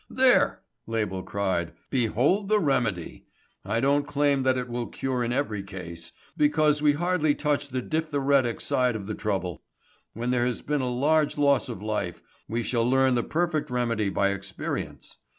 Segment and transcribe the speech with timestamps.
[0.09, 1.73] "There!" Label cried.
[1.91, 3.27] "Behold the remedy.
[3.63, 7.83] I don't claim that it will cure in every case, because we hardly touch the
[7.83, 9.61] diphtheretic side of the trouble.
[10.13, 14.09] When there has been a large loss of life we shall learn the perfect remedy
[14.09, 15.17] by experience.